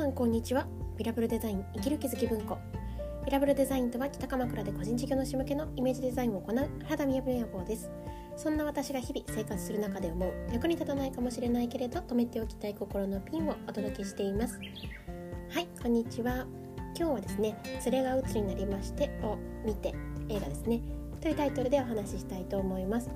[0.00, 0.66] さんこんにちは。
[0.96, 2.56] ミラブルデザイン生きる気づき文庫。
[3.26, 7.90] ミラブルデザインとは北鎌倉で個人事業主向けのイメージデザインを行う原田宮部予報です。
[8.34, 14.58] そんな私が日々生活する中で思う役に立たないかもしれないけれど止めておきたい心のピンをお届けしています。
[15.50, 16.46] はいこんにちは。
[16.98, 17.54] 今日はですね
[17.84, 19.36] 連れが鬱になりましてを
[19.66, 19.94] 見て
[20.30, 20.80] 映画ですね。
[21.20, 23.10] というタイトルでお話ししたいと思います。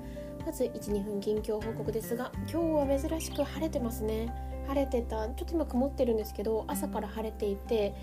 [0.45, 4.54] まず12分近況報告ですが今日は珍しく晴れてますね。
[4.67, 5.27] 晴れてた。
[5.27, 7.93] ちょっと今曇ってるんですけど朝から晴れていて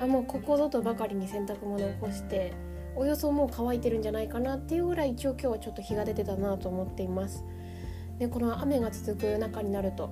[0.00, 2.52] あもうここぞとばかりに洗濯物を干して
[2.94, 7.44] およそもう乾いてるんじゃないかなっていうぐらい一応今日はちょっと日が出てたなと思っています。
[8.18, 10.10] でこの雨が続く中になると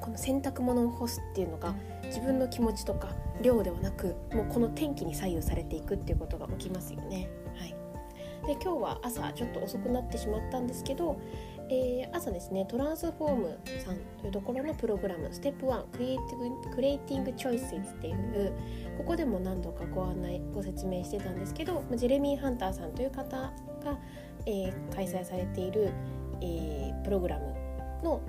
[0.00, 1.74] この洗濯物を干すっていうのが
[2.04, 3.08] 自分の気持ちとか
[3.42, 7.28] 量ではなくもうこの天気に左右されていくっていうことが起きますよね。
[7.56, 7.74] はい、
[8.46, 11.20] で今日は朝ちょっと遅くなってしまったんですけど、
[11.72, 18.52] えー、朝ですねトランスフォームさんというところのプログラムステップ1クリエイティブクリエイティングチョイスっていう
[18.98, 23.52] ここでも何度かご案内ご説明してたんですけどジェレミー・ハンターさんという方が、
[24.46, 25.92] えー、開催されている、
[26.40, 27.54] えー、プログラム
[28.02, 28.20] の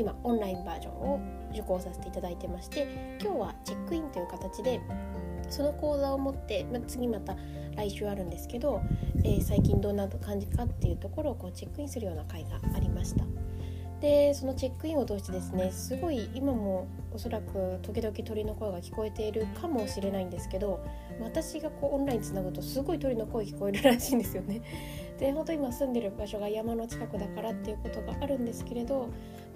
[0.00, 1.20] 今オンラインバージョンを
[1.52, 4.80] 受講させていただいてまして今日はチェックインという形で
[5.50, 7.36] その講座を持って、まあ、次また
[7.76, 8.80] 来週あるんですけど、
[9.24, 13.24] えー、最近どんな感じかっていうところをこうチェックインするような会がありました。
[14.00, 20.82] でそのチェックインを通してですねすごい今もおそらく時々鳥の声が聞こえているかもしれないんですけど
[21.20, 24.62] 私がこうオンラインつなぐとすごい鳥の声聞こえるらしいんですよね。
[25.20, 29.10] で本当今住んでる場所が山の近くだからっていうことがあるんですけれど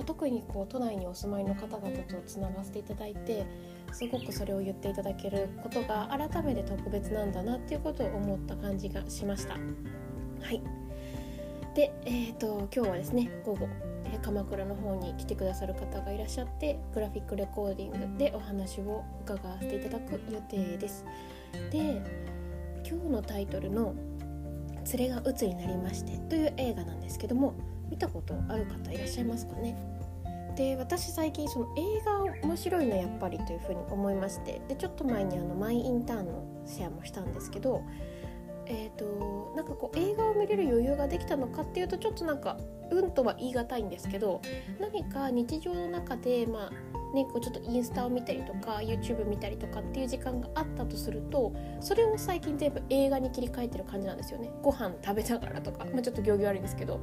[0.04, 3.46] 特にこう都内にお住まいの方々とつながせていただいて
[3.90, 9.54] すごくそれを言っていただけることが改めて特別なんだなっていうことを思った感じがしました。
[9.54, 9.58] は
[10.50, 10.60] い
[11.74, 13.66] で、えーと、今日はですね午後、
[14.22, 21.04] 鎌倉の方に来てくださる方がいらっしゃってグラフィックレコーディングでお話を伺わせていただく予定です。
[21.72, 22.00] で
[22.86, 23.94] 今日のタイトルの
[24.96, 27.54] 「連れが鬱になりまして」という映画なんですけども
[27.90, 29.76] 見たことある方いらっしゃいますかね？
[30.56, 37.82] で私最近その映画面白いのやっぱりというふうに思いましてでちょっと前にあのマイインターンのシェアもしたんですけど
[38.66, 42.56] えーと、なんかこう映画を見れる余裕ができたのかっていうとちょっとなんか
[42.90, 44.40] うんとは言い難いんですけど
[44.80, 54.50] 何か日常の中でまあねこうちょっとインスタを見たりとか YouTube 見たりとかっていう時間があったとするとそれを最近全部映画に切り替えてる感じなんですよね。
[54.62, 57.00] ご飯食べながらとか、まあ、ちょっと行儀悪いですけど。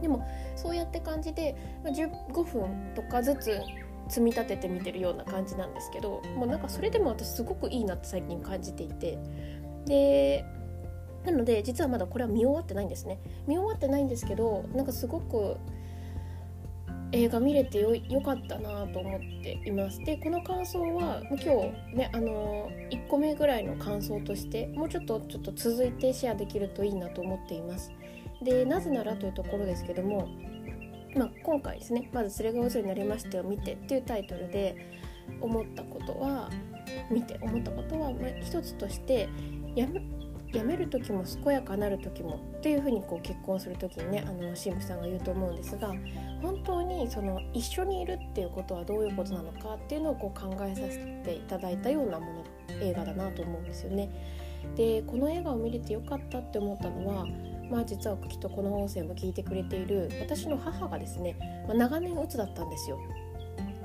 [0.00, 3.60] でもそうやって感じで15分とかずつ
[4.08, 9.18] 積み立てて見てるような感じなんですけどもうなんかそれでも私すごくいいなって最近感じていて。
[9.86, 10.44] で
[11.24, 13.18] なので実はまだこれは見終わってないんですね。
[13.48, 15.56] 見終わってないんですけどなんかすごく
[17.12, 20.00] 映画見れてよよかったなと思っています。
[20.00, 27.92] でこの感想は今日ねあの1個目ぐらいの感想としてもうちょっとちょっと続いてシェアできるといいなと思っています。
[28.42, 30.28] でなぜならというところですけども、
[31.16, 34.76] まあ、今回ですねまず「連れが渦になりまして」を見てっていうタイトルで
[35.40, 36.50] 思ったことは
[37.10, 38.12] 見て思ったことは、
[38.42, 39.28] 一つとして
[39.74, 40.00] やめ
[40.52, 45.92] 辞める時も健やかなる時もっていうふうにこう結婚する時にねあの神父さんが言うと思うんですが
[46.42, 52.44] 本当にその一緒にいるっていうことはどういうことなのかっていうのをこう考えさせていただいたようなもの
[52.80, 54.10] 映画だなと思うんですよね。
[54.76, 57.26] でこの映画を見れてよかったって思ったのは
[57.70, 62.98] まあ実はきっとこの音声も聞いてくれている私の母がですね、まあ、長年うつだったんですよ。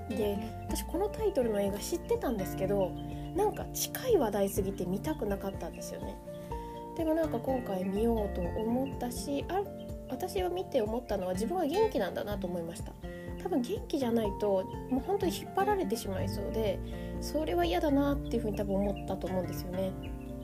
[0.10, 0.38] で
[0.68, 2.92] 私このタイトルの映画知ってたんですけど
[3.36, 6.18] なんか近い話題すぎて見たくなかったんですよね。
[6.98, 9.62] でもなんか今回見ようと思ったしあ
[10.12, 12.92] 私は見て思ったのは自分は元気なんだなと思いました。
[13.42, 16.80] 多分元気じゃないともう本当に引っ張られてしまいそうで
[17.22, 19.92] それは嫌だなっていうふうに多分思ったと思うんですよね。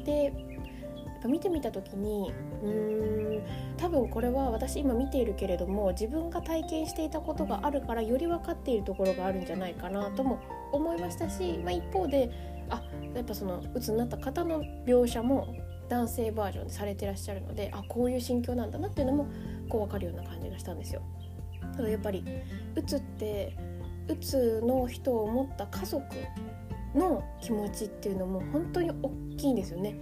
[0.03, 2.31] でやっぱ見てみた時に
[2.63, 3.43] うーん
[3.77, 10.39] 多分これは私今見ているけれども自分が体験していたことがあるからより分かっているところがあるんじゃないかなとも
[10.71, 12.31] 思いましたし、まあ、一方で
[12.69, 12.81] あ
[13.15, 15.55] やっぱその鬱になった方の描写も
[15.89, 19.27] 男性バージョンでされてらっしゃるのであこういう心境なんだなっていうのも
[19.67, 21.01] こう分かるような感じがしたんですよ。
[21.75, 22.23] ただやっぱり
[22.75, 23.55] うつって
[24.07, 26.03] うつの人を持った家族
[26.95, 29.95] の気持ちっていうのも本当に大きいんですよね。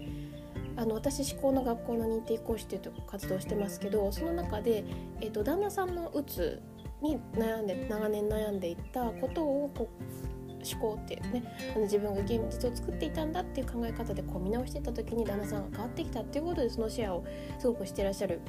[0.78, 4.84] あの私思考の学校の認定講師っていう活動してますけどその中で、
[5.22, 6.62] えーと、旦那さんのうつ
[7.02, 17.24] に悩んで長年悩んでいたことをこう思考っていうねあの自分が現実を作っていたんだっていう考え方でこう見直していった時に旦那さんが変わってきたっていうことでそのシェアを
[17.60, 18.42] すごくしてらっしゃる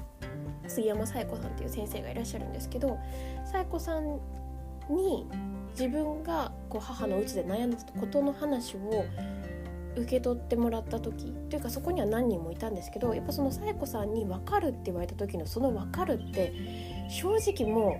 [0.69, 2.99] 杉山紗恵子さんっていう先生がいらっしゃるんですけど
[3.45, 4.21] 紗恵子さん
[4.91, 5.27] に
[5.71, 9.05] 自分がこう母のうつで悩んだことの話を
[9.97, 16.53] 受け取ってもらった時というかそこには何人もいたんですけどやっぱその紗恵子さんに「分かる」って言われた時のその「分かる」って
[17.09, 17.97] 正直も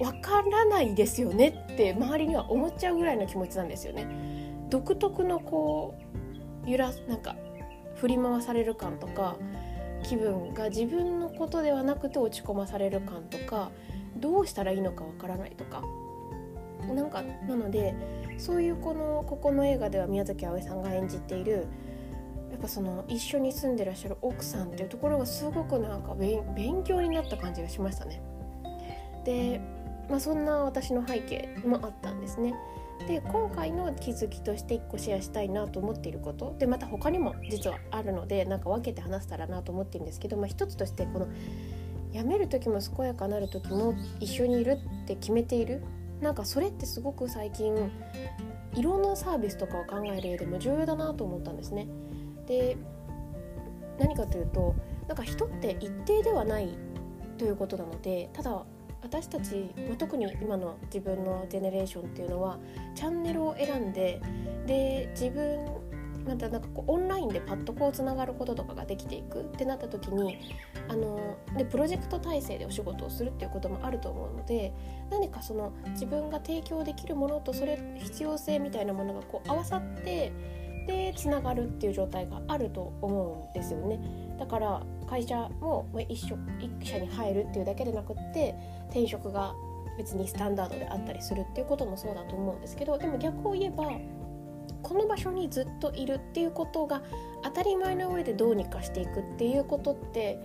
[0.00, 4.06] う分からないですよねって周りには思っちゃうぐらいの気持ちなんですよね。
[4.68, 5.94] 独特のこ
[6.66, 7.36] う揺らなんか
[7.94, 9.36] 振り回される感とか
[10.08, 13.70] 気分が自分のことではなくて落ち込まされる感とか
[14.16, 15.82] どうしたらいいのかわからないとか
[16.94, 17.94] なんかなので
[18.38, 21.66] そういうこのここの映画では宮崎あおいさんが演じている
[22.50, 28.22] やっぱその一緒に住んでらっしゃる奥さんっていうところがすごくなんか勉強になった感じがしましたね。
[29.24, 29.60] で、
[30.08, 32.54] まあ、そんな私の背景もあったんですね。
[33.06, 41.28] で今回の気づきとして1個シェアしたいなと思っていることでまた他にも実はあるのでなんか分けて話せたらなと思ってるんですけど、まあ、一つとしてこの
[42.12, 45.82] 辞める時も健やかなる時も一緒にいるって決めている
[46.20, 47.74] なんかそれってすごく最近
[48.74, 51.86] いろんなサービスとかを考える上でも重要だなと思ったんですね。
[52.46, 52.76] で
[53.98, 54.74] 何かというと
[55.08, 56.76] なんか人って一定ではない
[57.38, 58.64] ということなのでただ
[59.02, 62.58] 私たち、まあ、特に今の自分のジェネレーションっていうのは
[62.94, 64.20] チャンネルを選んで
[64.66, 65.64] で自分
[66.26, 70.38] なんかなんかこうオンラインでパッとこうつながることとかができていくってなった時に
[70.88, 74.72] あのでプロジェクト体制でお仕事をするっていうこともあると思うので
[75.10, 80.32] 何かその自分が提供できるものとそれ必要性みたいなものがこう合わさって
[80.88, 84.00] でつながるっていう状態があると思うんですよね。
[84.38, 86.36] だから会社も一緒
[86.80, 88.54] 一社に入るっていうだけでなくって
[88.90, 89.54] 転職が
[89.98, 93.90] 別にスタンダードであったりするっていうこともそうだと思うんですけどでも逆を言えば
[94.82, 97.02] この場所にずっといるっていうことが
[97.42, 100.38] 当たり前の上でどうにかしていくっていうことって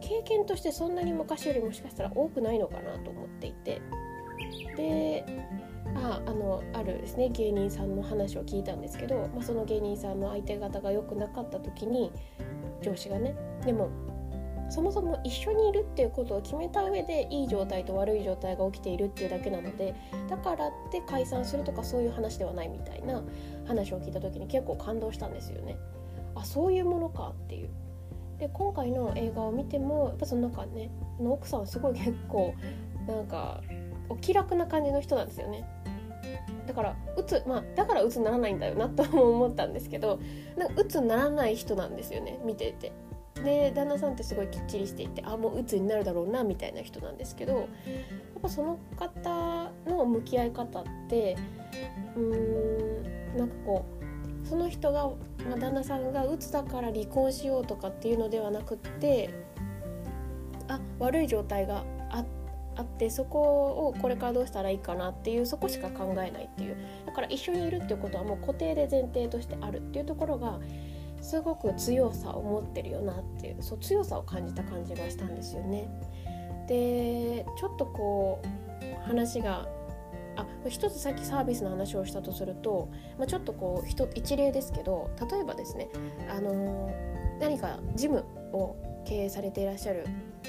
[0.00, 3.82] 経験としてそんなに昔よりもしかしたら多くないのかなと思っていて
[4.76, 5.24] で
[5.94, 12.12] ああのあるですね芸人さんの話を聞いたんですけど、まあ、その芸人さんの相手方が良くなかった時に
[12.82, 13.90] 上司がねでも
[14.72, 19.94] そもそも一緒にいるっていうことを決めた上でいい状態と悪い状態が起きているっていうだけなので
[20.30, 23.22] だからって解散するとかそういう話ではないみたいな
[23.66, 25.76] 話を聞いた時に結構感動したんですよね。
[26.34, 27.68] あそういうものかっていう。
[28.38, 32.54] で今回の映画を見てもやっぱその中ねの奥さんはすごい結構
[33.06, 33.60] なんか
[34.08, 35.68] お気楽な感じの人なんですよね。
[36.66, 40.18] だからうつまあだからうつならないんだよなとも思ったんですけど
[40.56, 42.92] なんかうつならない人なんですよね見てて
[43.42, 47.66] で旦那さんってすごいきっちりしていてあもう鬱になるだろうなみたいな人なんですけどやっ
[48.40, 51.36] ぱその方の向き合い方って
[52.16, 53.84] うーんなんかこ
[54.44, 55.06] うその人が、
[55.48, 59.30] まあ、旦那さんが鬱だから離婚しようとかっていうのではなくって
[60.68, 62.24] あ悪い状態があ
[62.76, 66.76] あってそこをこれからどうしたらいいかなっていうそこしか考えないっていう。
[67.06, 70.58] だから一緒にいるっていうことはもう固定で前提としてあるっていうところが
[71.22, 75.88] すごく強さを持ってるよなっていうそう強さを感じた感じがしたんですよね。
[76.68, 79.68] でちょっとこう話が
[80.36, 82.88] あ一つさっきサービスの話をしたとすると、
[83.18, 85.88] まあ、ちょっとこう一例ですけど例えばですね、
[86.28, 90.06] あのー、何かジムを経営されていらっしゃる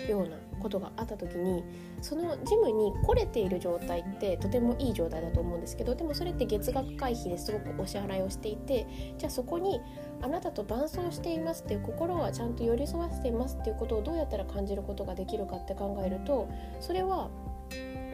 [0.08, 1.64] ようなことがあった時に
[2.02, 9.82] そのジムに来れている状態ってとてもいい状態だと思うんですけどでもそれって月額会費ですごくお支払いをしていてじゃあそこに
[10.22, 17.30] あなたと伴走していますっていう心はちゃんと寄り添わせていますっていうことをどうやったら感じることができるかって考えるとそれは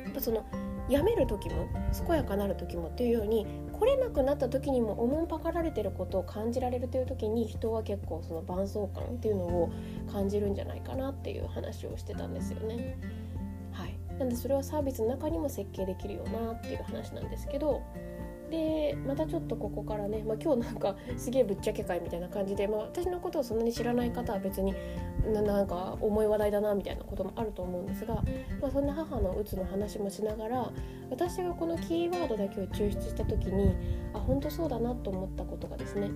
[0.03, 0.43] やっぱその
[0.89, 1.67] 辞める時も
[2.07, 9.71] 健やかなる時もっていうように来れなくなった時にもおもんぱかられてることを感じられるという時に人は結構その伴走感っていうのを
[10.11, 12.97] 感じるんじゃないかなっていう話をしてたんですよね。
[13.71, 17.81] はい、なんでそれはサービスの中にも設計できるよなっていう話なんですけど
[18.49, 24.73] でまたちょっとここからね、まあ、今日なんかすげえぶっちゃけ会みたいな感じで、まあ、私のことをそんなに知らない方は別に
[25.25, 28.15] なんか重い話題だなみたいなこともあると思うんですが、
[28.61, 30.71] まあ、そんな母のうつの話もしながら
[31.09, 33.75] 私がこのキーワードだけを抽出した時に
[34.13, 36.11] あ本当そうだなと思ったことがですね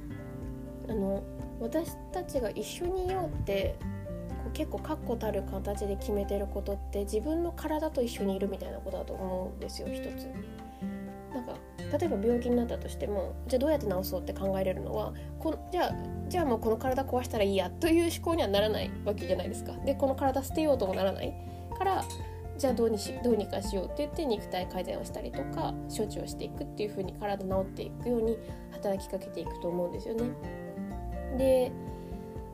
[0.89, 1.23] あの
[1.59, 3.75] 私たちが一緒にいようって
[4.53, 10.27] 結構確固たる形で決めてることって自分の体と一緒にいるみたいなことだと思うんですよ一つ。
[11.93, 15.95] 例えば病気になったとしてもじゃあどうやって治そうって考えれるのはこじゃあ
[16.27, 19.73] じゃあもうこの体壊したらいいやという思考にはならないわけじゃないですか。
[19.85, 21.33] でこの体捨てようともならない
[21.77, 22.03] から
[22.57, 28.37] じゃあどうにしどうにかしようって言って肉体改善をしたりとか処置をしていくっていう風に体治っていくように
[28.71, 30.23] 働きかけていくと思うんですよね。
[31.37, 31.71] で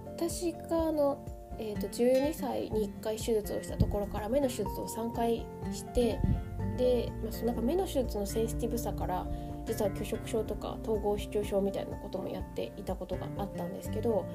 [0.07, 1.25] 私があの、
[1.57, 6.19] えー、と12歳に1回手術をしたところから目の手術を3回して
[6.79, 9.27] で、まあ、そのなんか目の手術のセンシティブさから
[9.67, 14.25] 実は拒食症とか統合失調症みたいなこともやっていたことがあったんですけど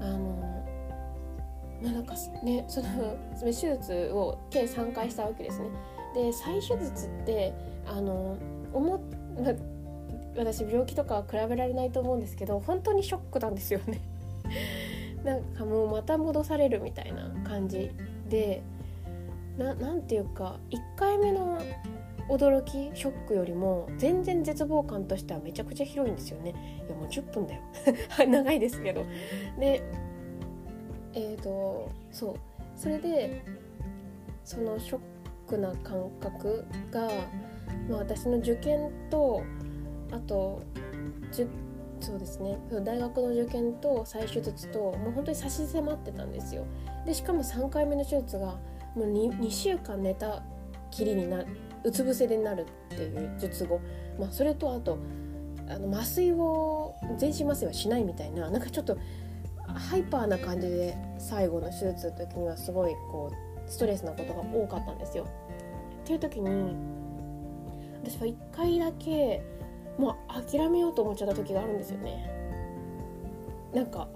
[0.00, 0.64] あの
[1.82, 2.88] まあなんかねその
[3.44, 5.68] 手術を計3回したわけですね。
[6.14, 7.52] で再手術って
[7.86, 8.36] あの
[8.72, 9.00] 思っ
[10.36, 14.00] 私病気とかは比べられないと思うんですけど本当にショックなんですよね
[15.24, 17.90] なんかもうまた戻されるみたいな感じ
[18.28, 18.62] で
[19.58, 21.60] なんていうか1回目の
[22.28, 26.82] 驚きショックよりも全然絶望感としてはめちゃくちゃ広いんですよね。
[26.86, 27.62] いやもう10分だよ。
[28.26, 29.04] 長いですけど。
[29.58, 29.82] で
[31.14, 32.34] えっ、ー、とそう。
[32.76, 33.42] それで
[34.44, 35.00] そのショッ
[35.46, 37.08] クな感覚が、
[37.88, 39.42] まあ、私の受験と
[40.10, 40.62] あと
[42.00, 42.58] そうですね。
[42.82, 46.64] 大学の受験と再手術ともう本当に差し迫ってたんですよ。
[47.06, 48.58] でしかも3回目の手術が
[48.94, 50.42] もう 2, 2週間寝た
[50.90, 51.44] きりにな
[51.84, 53.80] うつ伏せになるっていう術後、
[54.18, 54.98] まあ、それとあと
[55.68, 58.96] あの麻酔を全身麻酔はしないみたいななんかちょっと
[59.66, 65.26] ハイパーな感じで最後の手術の時にはすごいこうストレスなことが多かったんですよ。
[66.02, 66.76] っていう時に
[68.04, 69.42] 私は1回だけ
[69.98, 72.30] もう諦めようと思っちゃった時があるんですよね。
[73.72, 74.08] なんか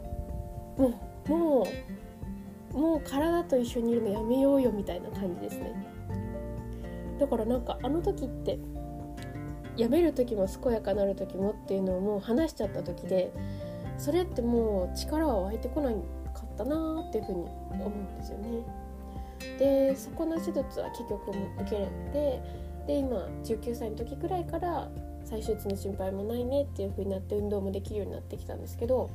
[0.76, 0.92] も
[1.28, 1.66] うもう
[2.76, 5.74] もう体と一緒にいるのやめようよみたいな感じですね。
[7.18, 8.58] だからなんかあの時って
[9.76, 13.32] やめる時も健やかなる時もっていうのをもう話しちゃった時で
[13.96, 15.94] それってもう力は湧いてこない
[16.34, 18.48] かったなっていうふうに思うんですよね。
[19.58, 22.42] でそこの手術は結局受けれて
[22.86, 24.90] で今19歳の時くらいから
[25.26, 29.10] 再手術の心配もないねっていう風になって運動もできるようになってきたんですけど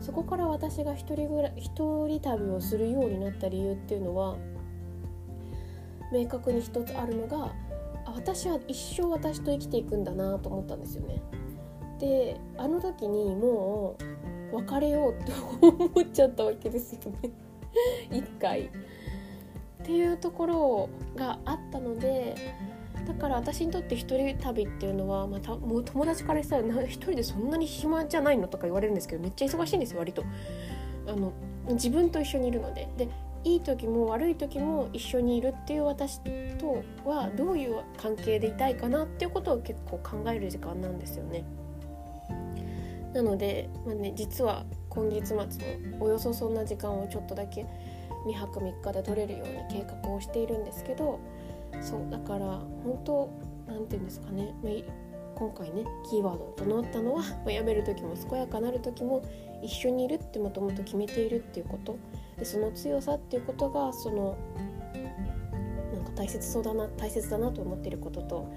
[0.00, 4.36] そこから私が一人ぐらい一人旅をするようになった理由っていうのは
[6.12, 7.52] 明確に一つあるのが
[8.06, 11.20] 私は一生私と生きていくんだなと思ったんですよね。
[11.98, 13.96] であの時にも
[14.52, 17.30] う別れようって思っちゃったわけですよね
[18.12, 18.66] 一回。
[18.66, 18.68] っ
[19.82, 22.34] ていうところがあったので
[23.06, 30.24] だから私にとって一人旅っていうのは、またもう友達からしたら一人でそんなに暇じゃないのとか言われるんですけどめっちゃ忙しいんですよ割と
[31.06, 31.32] あの
[31.70, 33.08] 自分と一緒にいるのでで
[33.44, 36.20] いい時も悪い時も一緒にいるっていう私
[36.58, 41.44] とはどういう関係でいたいかなっていうことを結構考える時間なんですよね。
[43.14, 47.64] なので、まあね、実は今月末のおよそそんな時間をちょっとだけ
[48.26, 51.20] 2泊3日で取れるように計画をしているんですけど
[51.80, 52.46] そうだから
[52.84, 53.30] 本当
[53.66, 54.70] 何て言うんですかね、ま、
[55.34, 59.22] 今回ねキーワードとなったのは、ま、辞める時も健やかなる時も
[59.62, 61.96] 一緒にいるってもともと決めているっていうこと。
[62.38, 64.36] でその強さっていうことがその
[65.94, 68.52] なんか大切そうだな大切だなと思ってることと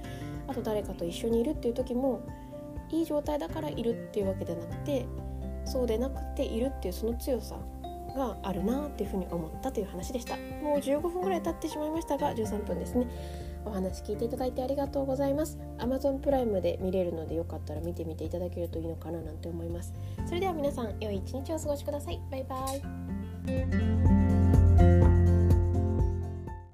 [0.48, 2.22] あと誰かと一緒にいるっていう時も
[2.90, 5.06] いい状態だからいるっていうわけじゃなくて
[5.64, 7.58] そうでなくているっていうその強さ。
[8.16, 10.38] があるなっていうふうに思ったという話でした。
[10.38, 13.08] もう15分ぐらい経ってしまいましたが13分ですね。
[13.66, 15.58] お話聞いていただいてありがとうございます。
[15.78, 19.94] Amazon プライムで見れるのでよかったら見てみていただけるといいのかななんて思います。
[20.26, 22.20] それでは皆さん良い一日をお過ごしください。
[22.32, 22.56] バイバ
[24.26, 24.29] イ。